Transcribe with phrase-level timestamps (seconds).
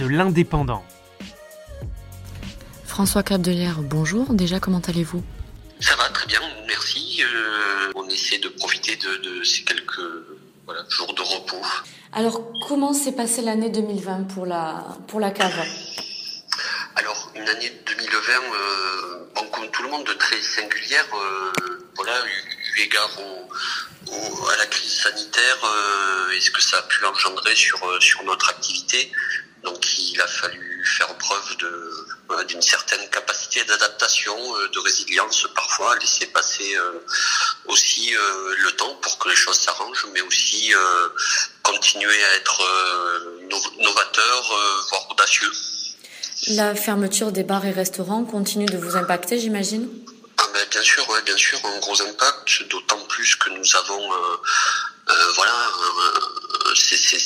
[0.00, 0.82] de l'Indépendant.
[2.86, 4.32] François Capdelière, bonjour.
[4.32, 5.22] Déjà, comment allez-vous?
[5.78, 7.22] Ça va très bien, merci.
[7.22, 10.00] Euh, on essaie de profiter de, ces quelques
[10.88, 11.62] jours de repos.
[12.12, 15.52] Alors, comment s'est passée l'année 2020 pour la, pour la cave?
[16.96, 21.06] Alors, une année 2020, euh, comme tout le monde, très singulière.
[21.14, 21.52] Euh,
[21.94, 23.10] voilà, eu égard
[24.10, 28.48] à la crise sanitaire euh, et ce que ça a pu engendrer sur, sur notre
[28.48, 29.12] activité?
[29.62, 31.90] Donc il a fallu faire preuve de
[32.48, 37.04] d'une certaine capacité d'adaptation, euh, de résilience parfois, laisser passer euh,
[37.66, 40.72] aussi euh, le temps pour que les choses s'arrangent, mais aussi
[41.62, 42.62] continuer à être
[43.80, 44.42] novateur,
[44.88, 45.50] voire audacieux.
[46.48, 49.88] La fermeture des bars et restaurants continue de vous impacter, j'imagine?
[50.38, 54.10] Ah ben, Bien sûr, bien sûr, un gros impact, d'autant plus que nous avons
[55.36, 55.52] voilà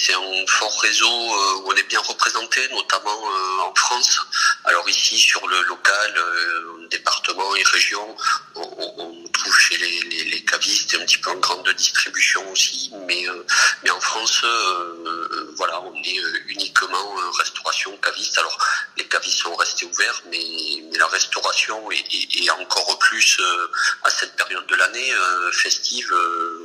[0.05, 4.21] c'est un fort réseau euh, où on est bien représenté, notamment euh, en France.
[4.65, 8.17] Alors ici, sur le local, euh, département et région,
[8.55, 13.27] on, trouve chez les, cavistes un petit peu en grande distribution aussi, mais,
[13.91, 14.45] en France,
[15.57, 18.39] voilà, on est uniquement restauration caviste.
[18.39, 18.59] Alors
[18.97, 23.41] les cavistes sont restés ouverts, mais, la restauration et, encore plus
[24.05, 25.13] à cette période de l'année
[25.53, 26.15] festive,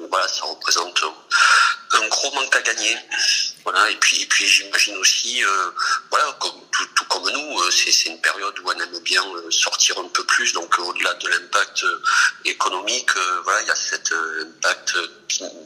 [0.10, 1.04] voilà, ça représente
[1.92, 2.96] un gros manque à gagner.
[3.64, 5.72] Voilà, et puis, et puis j'imagine aussi, euh,
[6.10, 10.08] voilà, tout, comme nous, euh, c'est, une période où on aime bien euh, sortir un
[10.08, 10.54] peu plus.
[10.54, 11.86] Donc, au-delà de l'impact
[12.46, 13.12] économique,
[13.44, 14.12] voilà, il y a cet
[14.42, 14.94] impact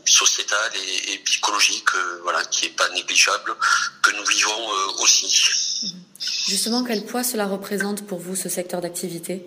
[0.06, 0.72] sociétal
[1.08, 1.90] et, psychologique,
[2.24, 3.56] voilà, qui est pas négligeable,
[4.02, 4.70] que nous vivons
[5.00, 5.94] aussi.
[6.48, 9.46] Justement, quel poids cela représente pour vous ce secteur d'activité?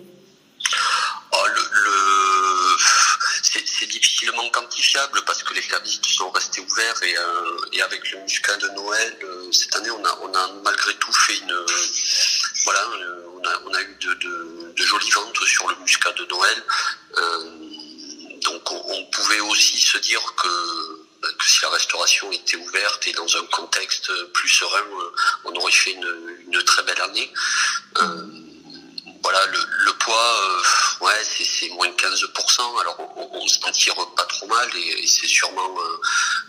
[5.25, 9.51] Parce que les cavistes sont restés ouverts et, euh, avec le muscat de Noël, euh,
[9.51, 11.65] cette année, on a, on a malgré tout fait une.
[12.63, 12.87] voilà,
[13.35, 16.63] on a, on a eu de, jolies ventes sur le muscat de Noël.
[17.17, 17.43] Euh,
[18.43, 20.47] donc on, pouvait aussi se dire que,
[21.21, 24.83] bah, que si la restauration était ouverte et dans un contexte plus serein,
[25.43, 27.31] on aurait fait une très belle année.
[31.57, 32.81] C'est moins de 15%.
[32.81, 35.97] Alors on, on s'en tire pas trop mal et, c'est sûrement euh,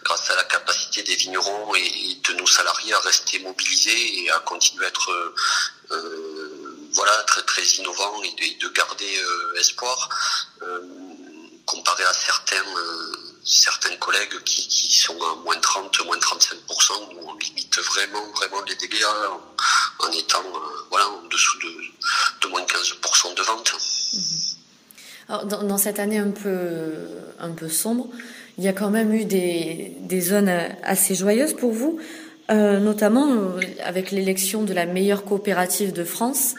[0.05, 4.39] grâce à la capacité des vignerons et, de nos salariés à rester mobilisés et à
[4.41, 5.35] continuer à être euh,
[5.93, 9.23] euh, voilà très très innovants et de, garder
[9.59, 10.09] espoir
[11.67, 12.63] comparé à certains
[13.45, 18.75] certains collègues qui, sont à moins 30, moins 35%, nous on limite vraiment, vraiment les
[18.77, 19.05] dégâts
[20.01, 20.45] en, étant
[20.91, 21.75] voilà, en dessous de,
[22.43, 23.75] de moins de 15% de vente.
[25.29, 26.95] Alors, dans, cette année un peu,
[27.39, 28.09] un peu sombre,
[28.57, 30.53] il y a quand même eu des, des zones
[30.83, 31.99] assez joyeuses pour vous,
[32.51, 36.55] euh, notamment euh, avec l'élection de la meilleure coopérative de France.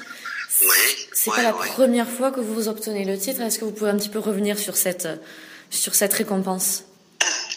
[0.61, 0.67] Oui.
[1.13, 3.41] C'est pas la première fois que vous obtenez le titre.
[3.41, 5.07] Est-ce que vous pouvez un petit peu revenir sur cette,
[5.69, 6.83] sur cette récompense?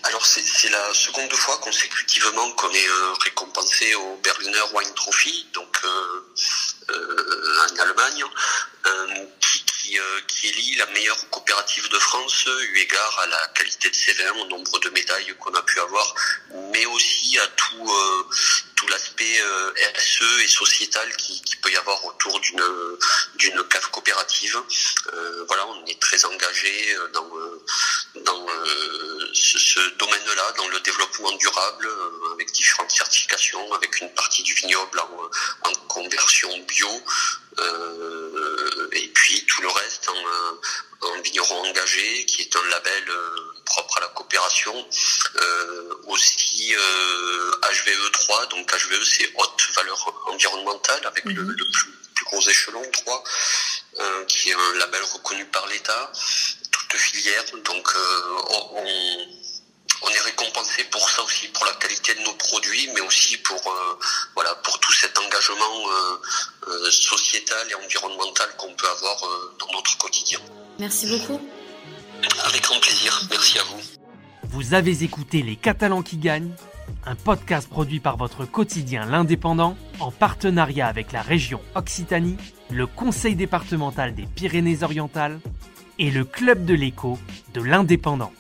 [0.05, 5.79] Alors c'est la seconde fois consécutivement qu'on est euh, récompensé au Berliner Wine Trophy, donc
[5.85, 5.89] euh,
[6.91, 8.25] euh, en Allemagne,
[10.79, 14.79] la meilleure coopérative de France eu égard à la qualité de ses vins, au nombre
[14.81, 16.15] de médailles qu'on a pu avoir,
[16.73, 17.93] mais aussi à tout,
[18.77, 19.41] tout l'aspect
[19.95, 22.65] RSE et sociétal qui, peut y avoir autour d'une
[23.37, 24.61] d'une cave coopérative.
[25.47, 27.31] voilà, on est très engagé dans
[28.25, 28.47] dans
[29.33, 35.01] ce, domaine-là, dans le développement durable, euh, avec différentes certifications, avec une partie du vignoble
[35.01, 37.03] en, en conversion bio,
[37.59, 43.55] euh, et puis tout le reste en, en, vigneron engagé, qui est un label euh,
[43.65, 44.75] propre à la coopération.
[45.37, 46.75] Euh, aussi
[47.63, 51.57] HVE3, donc HVE c'est haute valeur environnementale, avec le, mhm.
[51.57, 53.25] plus, gros échelon 3,
[54.29, 56.13] qui est un label reconnu par l'État,
[56.71, 57.45] toute filière.
[57.65, 57.89] Donc
[58.51, 59.42] on on
[60.63, 63.99] est récompensé pour ça aussi, pour la qualité de nos produits, mais aussi pour euh,
[64.35, 69.17] voilà pour tout cet engagement euh, euh, sociétal et environnemental qu'on peut avoir
[69.59, 70.39] dans notre quotidien.
[70.79, 71.41] Merci beaucoup.
[72.45, 73.21] Avec grand plaisir.
[73.31, 73.81] Merci à vous.
[74.45, 76.55] Vous avez écouté Les Catalans qui gagnent,
[77.07, 82.37] un podcast produit par votre quotidien L'Indépendant en partenariat avec la région Occitanie,
[82.71, 85.41] le Conseil départemental des Pyrénées-Orientales
[85.99, 87.19] et le Club de l'écho
[87.55, 88.33] de l'Indépendant.